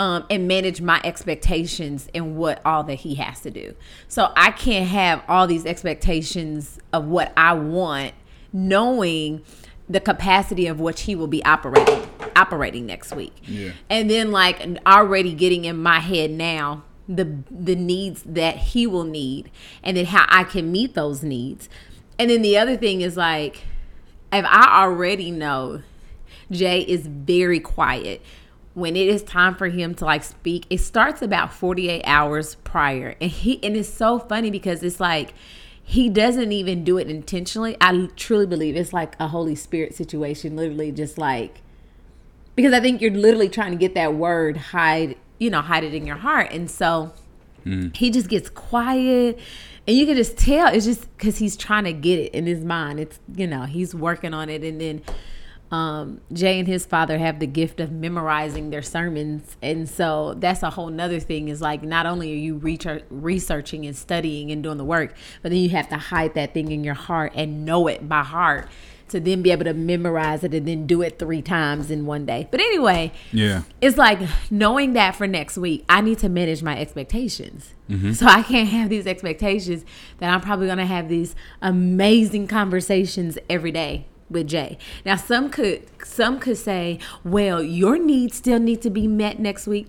[0.00, 3.74] um, and manage my expectations and what all that he has to do.
[4.08, 8.14] So I can't have all these expectations of what I want,
[8.50, 9.42] knowing
[9.90, 13.34] the capacity of which he will be operating operating next week.
[13.42, 13.72] Yeah.
[13.90, 19.04] And then like already getting in my head now the the needs that he will
[19.04, 19.50] need
[19.82, 21.68] and then how I can meet those needs.
[22.18, 23.64] And then the other thing is like
[24.32, 25.82] if I already know
[26.50, 28.22] Jay is very quiet
[28.74, 33.16] when it is time for him to like speak, it starts about 48 hours prior.
[33.20, 35.34] And he and it's so funny because it's like
[35.82, 37.76] he doesn't even do it intentionally.
[37.80, 41.62] I truly believe it's like a Holy Spirit situation, literally just like
[42.54, 45.94] because I think you're literally trying to get that word hide, you know, hide it
[45.94, 46.52] in your heart.
[46.52, 47.12] And so
[47.64, 47.94] mm.
[47.96, 49.38] he just gets quiet
[49.88, 52.64] and you can just tell it's just because he's trying to get it in his
[52.64, 53.00] mind.
[53.00, 55.02] It's you know, he's working on it and then
[55.70, 59.56] um, Jay and his father have the gift of memorizing their sermons.
[59.62, 62.56] And so that's a whole nother thing is like, not only are you
[63.10, 66.72] researching and studying and doing the work, but then you have to hide that thing
[66.72, 68.68] in your heart and know it by heart
[69.10, 72.24] to then be able to memorize it and then do it three times in one
[72.24, 72.46] day.
[72.48, 74.20] But anyway, yeah, it's like
[74.52, 77.74] knowing that for next week, I need to manage my expectations.
[77.88, 78.12] Mm-hmm.
[78.12, 79.84] So I can't have these expectations
[80.18, 84.78] that I'm probably going to have these amazing conversations every day with Jay.
[85.04, 89.66] Now some could some could say, well, your needs still need to be met next
[89.66, 89.88] week.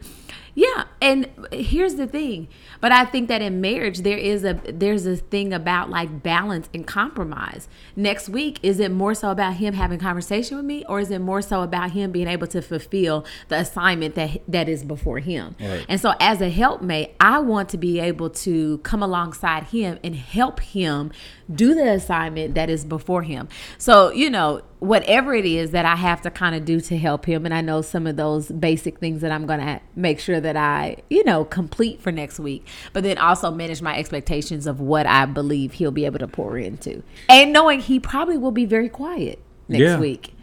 [0.53, 2.47] Yeah, and here's the thing
[2.81, 6.67] but i think that in marriage there is a there's a thing about like balance
[6.73, 7.67] and compromise.
[7.95, 11.19] Next week is it more so about him having conversation with me or is it
[11.19, 15.55] more so about him being able to fulfill the assignment that that is before him?
[15.59, 15.85] Right.
[15.87, 20.15] and so as a helpmate i want to be able to come alongside him and
[20.15, 21.11] help him
[21.53, 23.47] do the assignment that is before him.
[23.77, 27.25] So you know whatever it is that I have to kind of do to help
[27.25, 27.45] him.
[27.45, 30.57] And I know some of those basic things that I'm going to make sure that
[30.57, 35.05] I, you know, complete for next week, but then also manage my expectations of what
[35.05, 37.03] I believe he'll be able to pour into.
[37.29, 39.37] And knowing he probably will be very quiet
[39.69, 39.99] next Yeah.
[39.99, 40.33] week.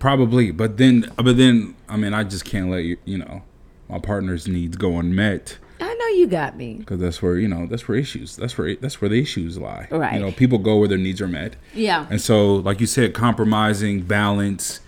[0.00, 3.42] Probably, but then, but then, I mean, I just can't let you, you know,
[3.88, 5.58] my partner's needs go unmet
[5.94, 6.74] I know you got me.
[6.74, 9.86] because that's where you know that's where issues that's where that's where the issues lie.
[9.90, 10.14] Right.
[10.14, 11.56] You know, people go where their needs are met.
[11.72, 12.06] Yeah.
[12.10, 14.80] And so, like you said, compromising, balance,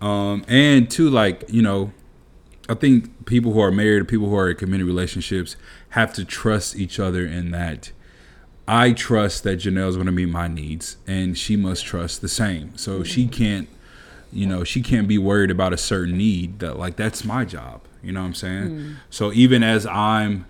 [0.00, 1.92] um, and too, like you know,
[2.68, 5.56] I think people who are married, people who are in committed relationships,
[5.90, 7.92] have to trust each other in that.
[8.68, 12.76] I trust that Janelle's going to meet my needs, and she must trust the same.
[12.76, 13.68] So she can't,
[14.32, 16.60] you know, she can't be worried about a certain need.
[16.60, 17.82] That like that's my job.
[18.02, 18.66] You know what I'm saying?
[18.68, 18.92] Hmm.
[19.10, 20.46] So even as I'm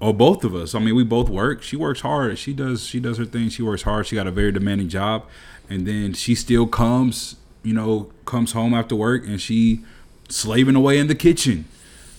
[0.00, 0.74] or both of us.
[0.74, 1.62] I mean, we both work.
[1.62, 2.38] She works hard.
[2.38, 3.48] She does she does her thing.
[3.48, 4.06] She works hard.
[4.06, 5.24] She got a very demanding job,
[5.68, 9.84] and then she still comes, you know, comes home after work and she
[10.28, 11.64] slaving away in the kitchen.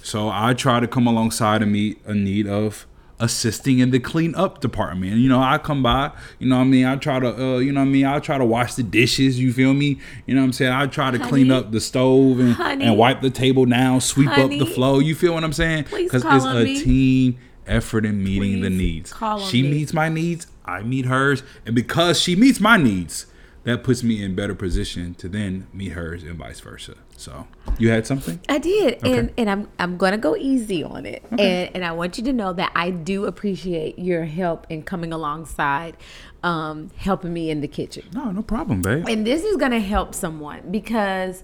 [0.02, 2.86] So I try to come alongside and meet a need of
[3.19, 5.17] assisting in the clean up department.
[5.17, 6.86] You know, I come by, you know what I mean?
[6.86, 9.39] I try to uh, you know what I mean, I try to wash the dishes,
[9.39, 9.99] you feel me?
[10.25, 10.71] You know what I'm saying?
[10.71, 12.86] I try to clean up the stove and, Honey.
[12.86, 14.99] and wipe the table down, sweep up the flow.
[14.99, 15.86] You feel what I'm saying?
[15.91, 16.82] Because it's a me.
[16.84, 19.13] team effort in meeting the needs.
[19.47, 19.71] she me.
[19.71, 23.25] meets my needs, I meet hers, and because she meets my needs,
[23.63, 26.95] that puts me in better position to then meet hers and vice versa.
[27.17, 28.39] So, you had something?
[28.47, 29.17] I did, Okay.
[29.17, 32.33] and and I'm I'm gonna go easy on it, and and I want you to
[32.33, 35.97] know that I do appreciate your help in coming alongside,
[36.43, 38.05] um, helping me in the kitchen.
[38.13, 39.05] No, no problem, babe.
[39.09, 41.43] And this is gonna help someone because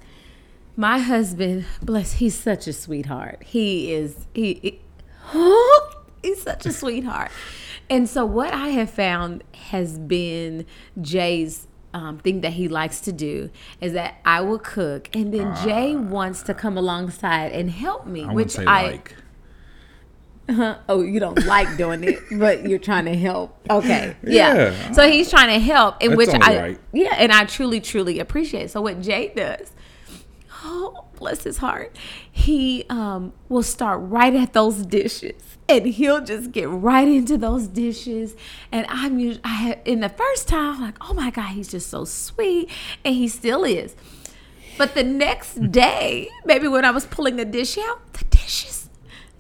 [0.77, 3.43] my husband, bless, he's such a sweetheart.
[3.43, 4.79] He is he, he-
[6.23, 7.31] he's such a sweetheart.
[7.89, 10.65] And so what I have found has been
[11.01, 15.55] Jay's um, thing that he likes to do is that I will cook, and then
[15.63, 19.15] Jay wants to come alongside and help me, I which I like.
[20.89, 23.57] oh, you don't like doing it, but you're trying to help.
[23.69, 24.15] Okay.
[24.23, 24.55] Yeah.
[24.55, 24.91] Yeah.
[24.91, 26.79] So he's trying to help, in That's which I, right.
[26.91, 28.71] yeah, and I truly, truly appreciate.
[28.71, 29.71] So what Jay does,
[30.65, 31.95] oh, bless his heart,
[32.29, 35.54] he um, will start right at those dishes.
[35.67, 38.35] And he'll just get right into those dishes,
[38.71, 41.89] and I'm I had in the first time I'm like, oh my god, he's just
[41.89, 42.69] so sweet,
[43.03, 43.95] and he still is.
[44.77, 48.89] But the next day, maybe when I was pulling the dish out, the dishes,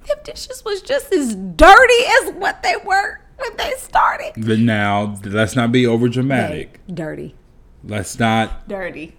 [0.07, 4.31] them dishes was just as dirty as what they were when they started.
[4.35, 6.79] But now, let's not be over dramatic.
[6.91, 7.35] Dirty,
[7.83, 9.15] Let's not dirty.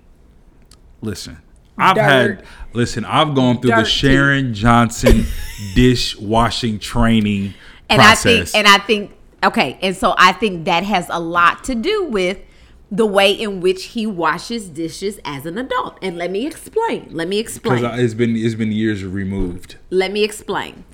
[1.03, 1.39] listen.
[1.79, 2.03] I've Dirt.
[2.03, 3.05] had listen.
[3.05, 3.91] I've gone through the Dirty.
[3.91, 5.27] Sharon Johnson
[5.75, 7.55] dishwashing training
[7.89, 8.27] And process.
[8.27, 11.75] I think, and I think, okay, and so I think that has a lot to
[11.75, 12.39] do with
[12.91, 15.99] the way in which he washes dishes as an adult.
[16.01, 17.09] And let me explain.
[17.11, 17.83] Let me explain.
[17.83, 19.77] because it's been it's been years removed.
[19.91, 20.85] Let me explain.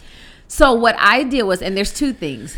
[0.49, 2.57] So what I did was, and there's two things.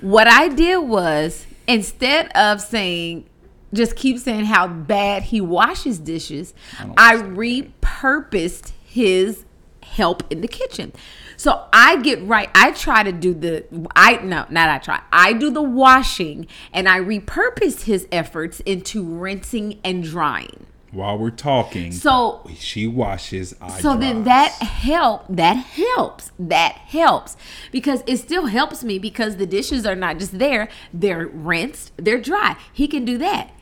[0.00, 3.28] What I did was instead of saying,
[3.72, 6.54] just keep saying how bad he washes dishes,
[6.96, 9.44] I repurposed his
[9.82, 10.92] help in the kitchen.
[11.36, 12.50] So I get right.
[12.54, 13.64] I try to do the
[13.96, 15.02] I no, not I try.
[15.12, 20.66] I do the washing and I repurpose his efforts into rinsing and drying.
[20.92, 23.54] While we're talking, So she washes.
[23.60, 27.36] I so then that help that helps that helps
[27.70, 32.20] because it still helps me because the dishes are not just there they're rinsed they're
[32.20, 33.52] dry he can do that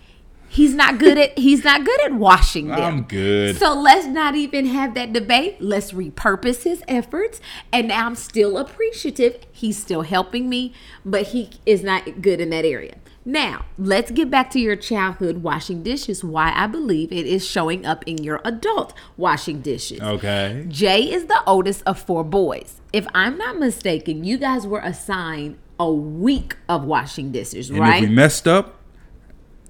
[0.49, 3.57] he's not good at he's not good at washing them I'm good.
[3.57, 7.41] so let's not even have that debate let's repurpose his efforts
[7.73, 10.73] and now i'm still appreciative he's still helping me
[11.05, 15.43] but he is not good in that area now let's get back to your childhood
[15.43, 20.65] washing dishes why i believe it is showing up in your adult washing dishes okay.
[20.69, 22.81] Jay is the oldest of four boys.
[22.93, 28.03] If I'm not mistaken, you guys were assigned a week of washing dishes, And right?
[28.03, 28.78] if we messed up,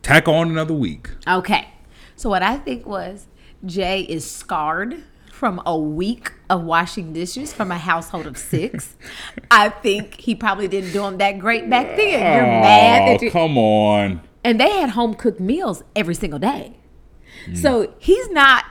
[0.02, 1.10] tack on another week.
[1.26, 1.68] okay.
[2.16, 3.26] So what I think was
[3.64, 8.96] Jay is scarred from a week of washing dishes from a household of six.
[9.52, 12.08] I think he probably didn't do them that great back then.
[12.08, 14.20] You're mad that Oh, you come on.
[14.42, 16.74] and they had home cooked meals every single day.
[17.54, 18.64] So he's not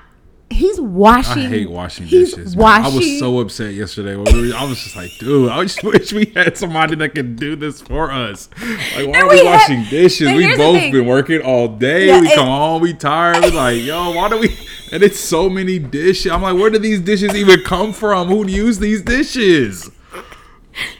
[0.57, 1.43] he's washing.
[1.43, 2.55] I hate washing he's dishes.
[2.57, 2.65] man.
[2.85, 4.15] I was so upset yesterday.
[4.15, 7.55] We, I was just like, dude, I just wish we had somebody that could do
[7.55, 8.49] this for us.
[8.95, 10.33] Like, why are we we have- washing dishes?
[10.33, 12.07] We both been working all day.
[12.07, 13.43] Yeah, we come home, we tired.
[13.43, 14.49] We like, yo, why do we?
[14.91, 16.31] And it's so many dishes.
[16.31, 18.27] I'm like, where do these dishes even come from?
[18.29, 19.89] Who use these dishes?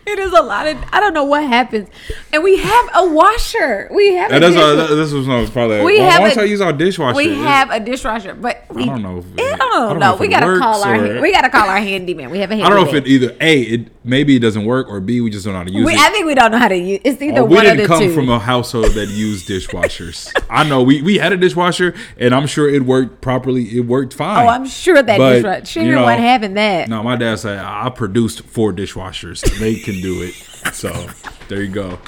[0.08, 0.78] It is a lot of.
[0.93, 1.89] I don't know what happens,
[2.32, 3.89] and we have a washer.
[3.91, 4.32] We have.
[4.32, 4.56] And a that's
[4.88, 5.84] dish- this was no, probably.
[5.84, 7.17] We why have why don't a- I use our dishwasher?
[7.17, 10.08] We have a dishwasher, but we, don't know if it- I I don't don't know
[10.08, 10.13] know.
[10.13, 11.22] if We gotta call works our.
[11.22, 12.30] We gotta call our handyman.
[12.30, 12.78] We have a I handyman.
[12.86, 15.43] don't know if it either a it maybe it doesn't work or b we just
[15.43, 16.00] don't know how to use We, it.
[16.00, 17.02] I think we don't know how to use.
[17.04, 18.13] It's either Oh, we didn't come two.
[18.15, 20.32] from a household that used dishwashers.
[20.50, 23.63] I know we, we had a dishwasher and I'm sure it worked properly.
[23.78, 24.46] It worked fine.
[24.46, 25.65] oh, I'm sure that But, dishwasher.
[25.65, 26.88] Sure, you know, wasn't having that.
[26.88, 29.41] No, my dad said I produced four dishwashers.
[29.60, 30.34] They can do it.
[30.74, 31.08] So
[31.48, 32.00] there you go.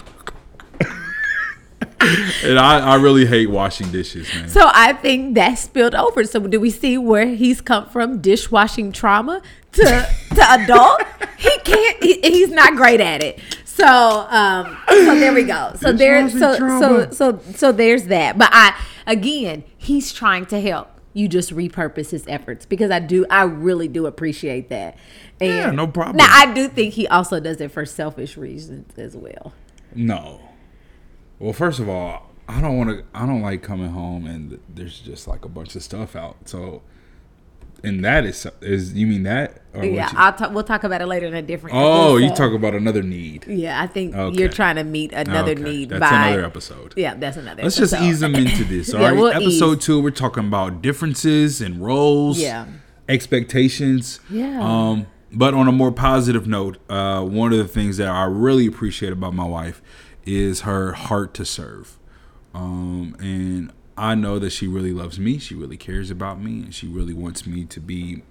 [2.44, 4.48] and I, I really hate washing dishes, man.
[4.48, 6.24] So I think that spilled over.
[6.24, 8.22] So do we see where he's come from?
[8.22, 9.42] Dishwashing trauma
[9.74, 11.02] to to adult.
[11.38, 12.04] he can't.
[12.04, 13.40] He, he's not great at it.
[13.66, 14.78] So um.
[14.88, 15.74] So there we go.
[15.76, 16.30] So there.
[16.30, 18.38] So so so so there's that.
[18.38, 20.90] But I again, he's trying to help.
[21.14, 23.26] You just repurpose his efforts because I do.
[23.30, 24.98] I really do appreciate that.
[25.42, 26.18] And Yeah, no problem.
[26.18, 29.54] Now I do think he also does it for selfish reasons as well.
[29.96, 30.42] No.
[31.40, 33.04] Well, first of all, I don't want to.
[33.14, 36.36] I don't like coming home and there's just like a bunch of stuff out.
[36.50, 36.82] So,
[37.84, 39.62] and that is is you mean that?
[39.74, 40.52] Or what Yeah, you- I'll talk.
[40.52, 41.76] We'll talk about it later in a different.
[41.78, 43.46] oh, you talk about another need.
[43.48, 44.38] Yeah, I think Okay.
[44.38, 46.28] you're trying to meet another Okay, need That's by.
[46.30, 46.94] another episode.
[46.98, 47.64] Yeah, that's another.
[47.64, 48.94] Let's just ease them into this.
[48.94, 49.18] All Yeah, right.
[49.18, 49.86] we'll Episode ease.
[49.86, 52.40] two, we're talking about differences and roles.
[52.40, 52.66] Yeah.
[53.08, 54.20] Expectations.
[54.30, 54.60] Yeah.
[54.62, 58.66] Um, but on a more positive note, uh, one of the things that I really
[58.66, 59.82] appreciate about my wife
[60.26, 61.98] is her heart to serve.
[62.54, 65.38] Um, and I know that she really loves me.
[65.38, 68.24] She really cares about me, and she really wants me to be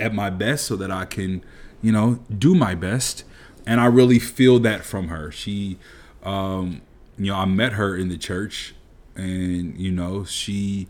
[0.00, 1.44] at my best so that I can,
[1.82, 3.24] you know, do my best.
[3.66, 5.30] And I really feel that from her.
[5.30, 5.78] She,
[6.22, 6.80] um,
[7.18, 8.74] you know, I met her in the church,
[9.14, 10.88] and you know, she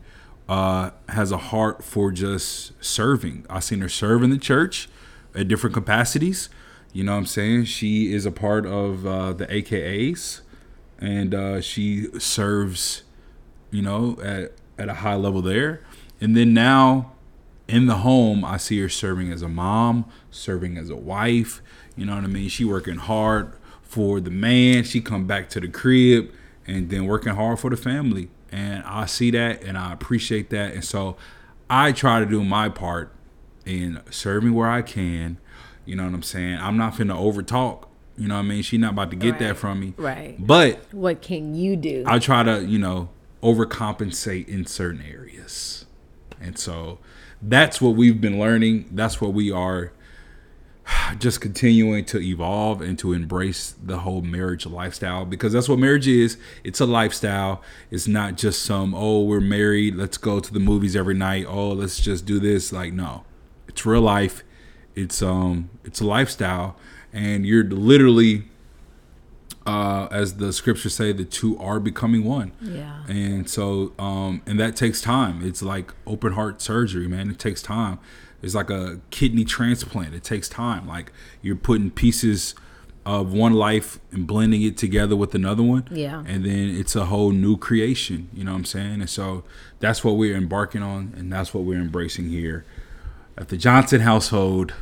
[0.49, 3.45] uh, has a heart for just serving.
[3.51, 4.89] I seen her serve in the church
[5.35, 6.49] at different capacities.
[6.93, 7.65] You know what I'm saying?
[7.65, 10.41] She is a part of uh, the AKAs,
[10.99, 13.03] and uh, she serves,
[13.71, 15.83] you know, at at a high level there.
[16.21, 17.13] And then now
[17.67, 21.61] in the home, I see her serving as a mom, serving as a wife.
[21.97, 22.49] You know what I mean?
[22.49, 24.85] She working hard for the man.
[24.85, 26.33] She come back to the crib
[26.67, 28.31] and then working hard for the family.
[28.51, 30.73] And I see that and I appreciate that.
[30.73, 31.17] And so
[31.69, 33.13] I try to do my part
[33.69, 34.01] in
[34.45, 35.39] me where I can.
[35.85, 36.59] You know what I'm saying?
[36.61, 37.89] I'm not finna over talk.
[38.17, 38.63] You know what I mean?
[38.63, 39.39] She not about to get Right.
[39.41, 39.95] that from me.
[39.97, 40.35] Right.
[40.45, 42.03] But What can you do?
[42.07, 43.11] I try to, you know,
[43.43, 45.87] overcompensate in certain areas.
[46.41, 46.99] And so
[47.41, 48.91] that's what we've been learning.
[48.93, 49.93] That's what we are
[51.19, 56.09] just continuing to evolve and to embrace the whole marriage lifestyle because that's what marriage
[56.09, 56.37] is.
[56.65, 57.63] It's a lifestyle.
[57.91, 61.47] It's not just some, oh, we're married, let's go to the movies every night.
[61.49, 62.73] Oh, let's just do this.
[62.73, 63.25] Like, no.
[63.79, 64.43] It's real life.
[64.97, 66.75] It's um it's a lifestyle
[67.13, 68.43] and you're literally
[69.69, 72.53] uh, as the scriptures say, the two are becoming one.
[72.61, 73.05] Yeah.
[73.07, 75.47] And so, um, and that takes time.
[75.47, 77.31] It's like open heart surgery, man.
[77.31, 78.01] It takes time.
[78.43, 80.15] It's like a kidney transplant.
[80.15, 80.89] It takes time.
[80.89, 81.13] Like
[81.43, 82.55] you're putting pieces
[83.05, 85.87] of one life and blending it together with another one.
[85.91, 86.25] Yeah.
[86.27, 88.29] And then it's a whole new creation.
[88.33, 89.01] You know what I'm saying?
[89.03, 89.45] And so
[89.79, 92.65] that's what we're embarking on, and that's what we're embracing here
[93.39, 94.75] at the Johnson household.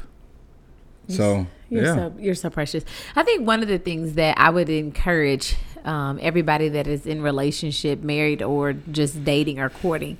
[1.08, 1.94] So You're yeah.
[1.94, 2.84] so you're so precious.
[3.14, 7.22] I think one of the things that I would encourage um, everybody that is in
[7.22, 10.18] relationship, married or just dating or courting,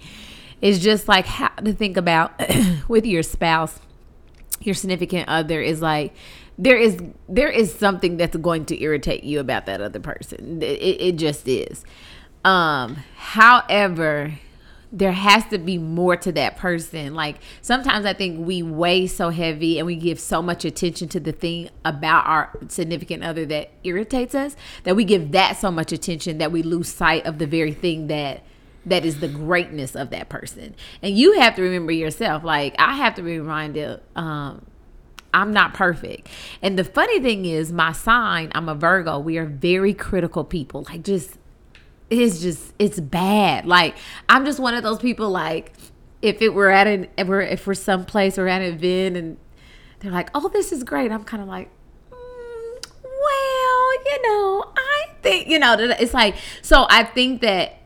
[0.62, 2.40] is just like how to think about
[2.88, 3.80] with your spouse,
[4.60, 6.14] your significant other is like
[6.58, 10.62] there is there is something that's going to irritate you about that other person.
[10.62, 11.84] It, it just is.
[12.44, 14.38] Um, however,
[14.96, 17.14] there has to be more to that person.
[17.14, 21.20] Like sometimes I think we weigh so heavy and we give so much attention to
[21.20, 25.92] the thing about our significant other that irritates us that we give that so much
[25.92, 28.42] attention that we lose sight of the very thing that
[28.86, 30.74] that is the greatness of that person.
[31.02, 32.42] And you have to remember yourself.
[32.42, 34.64] Like I have to be reminded um
[35.34, 36.28] I'm not perfect.
[36.62, 39.18] And the funny thing is, my sign, I'm a Virgo.
[39.18, 40.86] We are very critical people.
[40.88, 41.36] Like, just,
[42.10, 43.66] it's just, it's bad.
[43.66, 43.96] Like,
[44.28, 45.72] I'm just one of those people, like,
[46.22, 49.36] if it were at an, if we're, if we're someplace or at an event and
[50.00, 51.10] they're like, oh, this is great.
[51.10, 51.70] I'm kind of like,
[52.10, 57.80] mm, well, you know, I think, you know, it's like, so I think that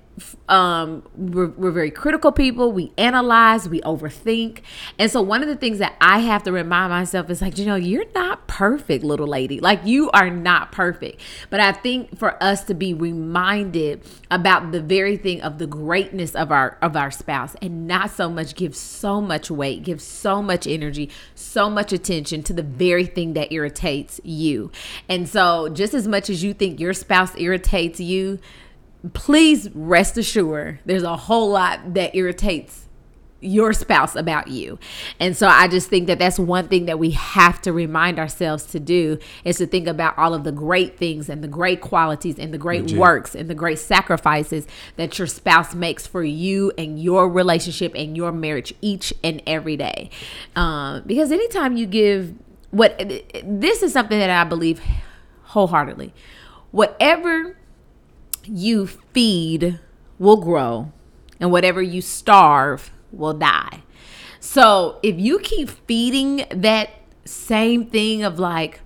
[0.49, 2.73] um we're, we're very critical people.
[2.73, 4.63] We analyze we overthink.
[4.99, 7.67] And so one of the things that i have to remind myself is like you
[7.67, 9.61] know you're not perfect little lady.
[9.61, 11.21] Like you are not perfect.
[11.51, 16.35] But i think for us to be reminded about the very thing of the greatness
[16.35, 20.43] of our of our spouse and not so much give so much weight give so
[20.43, 24.71] much energy so much attention to the very thing that irritates you.
[25.09, 28.39] And so just as much as you think your spouse irritates you
[29.13, 32.87] please rest assured there's a whole lot that irritates
[33.43, 34.79] your spouse about you.
[35.19, 38.67] And so I just think that that's one thing that we have to remind ourselves
[38.67, 42.39] to do is to think about all of the great things and the great qualities
[42.39, 42.99] and the great Legit.
[42.99, 48.15] works and the great sacrifices that your spouse makes for you and your relationship and
[48.15, 50.11] your marriage each and every day.
[50.55, 52.35] Um, because anytime you give
[52.71, 52.99] what
[53.43, 54.81] this is something that I believe
[55.45, 56.13] wholeheartedly.
[56.71, 57.57] Whatever
[58.45, 59.79] you feed
[60.19, 60.93] will grow,
[61.39, 63.83] and whatever you starve will die.
[64.41, 66.91] So if you keep feeding that
[67.25, 68.81] same thing of like,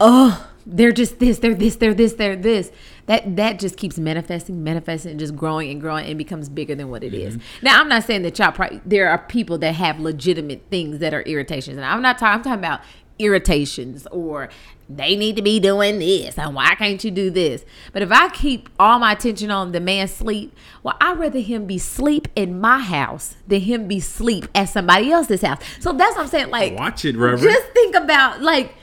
[0.00, 2.72] oh, they're just this, they're this, they're this, they're this.
[3.06, 6.90] That that just keeps manifesting, manifesting, and just growing and growing and becomes bigger than
[6.90, 7.36] what it is.
[7.36, 7.66] Mm-hmm.
[7.66, 8.50] Now, I'm not saying that y'all.
[8.50, 12.38] Probably, there are people that have legitimate things that are irritations, and I'm not talking.
[12.38, 12.80] I'm talking about
[13.18, 14.48] irritations or
[14.88, 18.28] they need to be doing this and why can't you do this but if i
[18.28, 22.60] keep all my attention on the man's sleep well i'd rather him be sleep in
[22.60, 26.50] my house than him be sleep at somebody else's house so that's what i'm saying
[26.50, 27.42] like Watch it, Reverend.
[27.42, 28.74] just think about like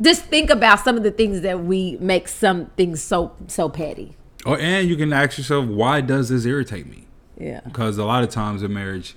[0.00, 4.14] just think about some of the things that we make some things so so petty
[4.46, 7.06] Oh, and you can ask yourself, why does this irritate me?
[7.38, 9.16] yeah Because a lot of times in marriage,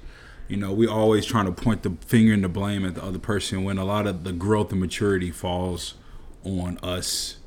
[0.52, 3.20] you know, we always trying to point the finger and the blame at the other
[3.20, 5.94] person when a lot of the growth and maturity falls
[6.44, 7.38] on us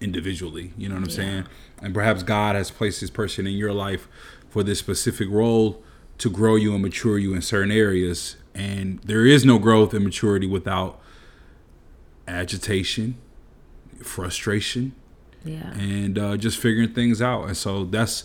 [0.00, 0.72] individually.
[0.78, 1.46] You know what I'm saying?
[1.82, 4.08] And perhaps God has placed this person in your life
[4.48, 5.82] for this specific role
[6.16, 8.36] to grow you and mature you in certain areas.
[8.54, 10.98] And there is no growth and maturity without
[12.26, 13.16] agitation,
[14.02, 14.94] frustration,
[15.44, 17.44] yeah and uh, just figuring things out.
[17.44, 18.24] And so that's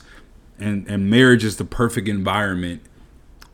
[0.58, 2.82] and and marriage is the perfect environment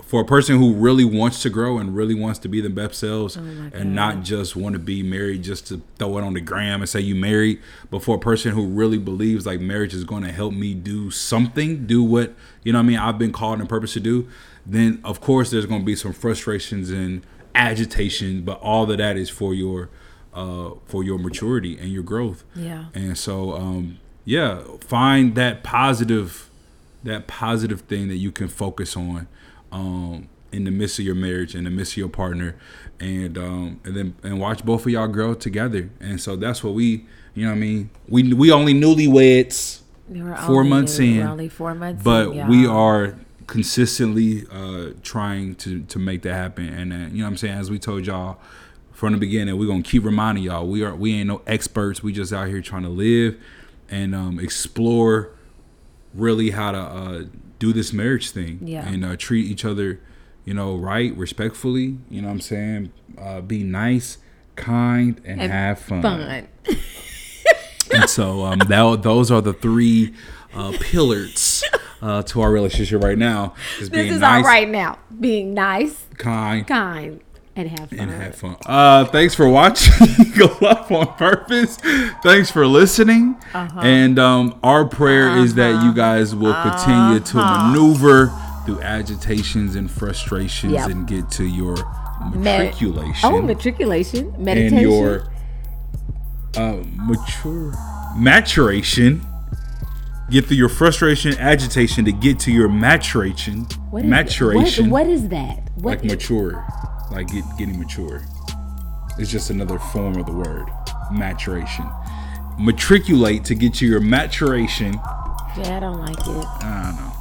[0.06, 2.95] for a person who really wants to grow and really wants to be the best
[2.99, 6.82] selves and not just want to be married just to throw it on the gram
[6.82, 10.24] and say you married but for a person who really believes like marriage is going
[10.24, 12.34] to help me do something do what
[12.64, 14.28] you know what i mean i've been called and purpose to do
[14.66, 17.24] then of course there's going to be some frustrations and
[17.56, 19.89] agitation but all of that is for your
[20.36, 22.86] uh for your maturity and your growth Yeah.
[22.93, 26.49] and so um yeah find that positive
[27.03, 29.28] that positive thing that you can focus on
[29.76, 32.55] um in the midst of your marriage in the midst of your partner
[32.99, 35.89] and um and then and watch both of y'all grow together.
[35.99, 37.89] And so that's what we you know what i mean?
[38.07, 42.47] We we only newlyweds We Four only- months were in, only four months but in,
[42.47, 43.15] we are
[43.47, 46.67] consistently uh trying to to make that happen.
[46.69, 47.57] And uh, you know what i'm saying?
[47.57, 48.38] As we told y'all
[48.93, 52.01] from the beginning we're gonna keep reminding y'all we are we ain't no experts.
[52.01, 53.36] We just out here trying to live
[53.89, 55.32] and um explore
[56.13, 57.23] really how to uh
[57.60, 58.88] do this marriage thing Yeah.
[58.88, 59.99] and uh treat each other
[60.43, 62.91] you know right respectfully you know what i'm saying?
[63.18, 64.18] Uh be nice
[64.56, 66.47] kind and, And have fun, fun.
[67.93, 70.14] And so um that those are the three
[70.53, 71.64] uh pillars
[72.01, 73.53] uh to our relationship right now.
[73.80, 74.97] Is this is nice all right now.
[75.20, 77.22] Being nice kind kind
[77.56, 78.56] and have fun and have fun.
[78.66, 79.93] Uh, thanks for watching
[80.62, 81.78] Love on Purpose.
[82.24, 83.36] Thanks for listening.
[83.53, 83.80] Uh-huh.
[83.82, 88.28] And um, our prayer is that you guys will continue to maneuver
[88.66, 90.89] through agitations and frustrations Yep.
[90.89, 91.76] and get to your
[92.34, 95.32] matriculation oh matriculation meditation, and your
[96.58, 97.74] uh, mature
[98.18, 99.22] maturation.
[100.32, 103.66] Get through your frustration, agitation to get to your maturation.
[103.91, 106.66] What is- maturation what, what is that what like mature,
[107.12, 108.24] like get, getting mature.
[109.18, 110.68] It's just another form of the word
[111.12, 111.86] maturation.
[112.58, 114.93] Matriculate to get to your maturation.
[115.58, 117.12] yeah i don't like it I don't know.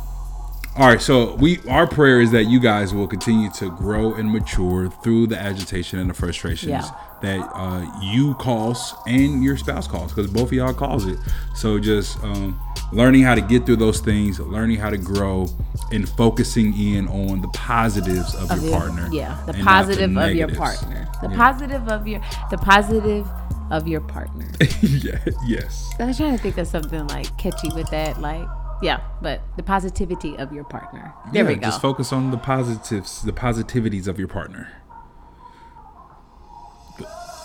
[0.76, 4.28] All right, so we our prayer is that you guys will continue to grow and
[4.28, 6.91] mature through the agitation and the frustrations Yeah.
[7.22, 11.16] that uh, you cause and your spouse cause, because both of y'all cause it.
[11.55, 12.59] So just um,
[12.93, 15.47] learning how to get through those things, learning how to grow,
[15.93, 19.09] and focusing in on the positives of, of your, partner.
[19.12, 21.37] yeah the not the positive of your partner the Yeah.
[21.37, 22.20] positive of your
[22.51, 23.26] the positive
[23.70, 24.47] of your partner
[24.82, 25.91] yeah, yes.
[25.99, 28.47] i was trying to think of something like catchy with that like
[28.82, 32.39] yeah but the positivity of your partner there yeah, we go Just focus on the
[32.39, 34.68] positives, the positivities of your partner.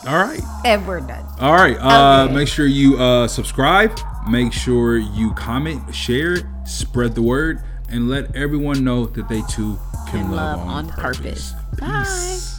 [0.07, 0.41] All right.
[0.65, 1.77] and we're done All right.
[1.77, 2.33] Uh, Okay.
[2.33, 3.97] Make sure you uh, subscribe.
[4.27, 9.79] Make sure you comment, share, spread the word, and let everyone know that they too
[10.09, 11.53] can, love, love on, on purpose.
[11.71, 12.58] purpose.